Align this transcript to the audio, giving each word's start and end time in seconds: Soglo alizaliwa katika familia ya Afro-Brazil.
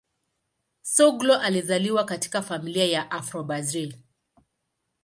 Soglo 0.81 1.35
alizaliwa 1.39 2.03
katika 2.05 2.41
familia 2.41 2.85
ya 2.85 3.11
Afro-Brazil. 3.11 3.95